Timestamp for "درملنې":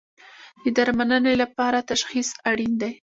0.77-1.33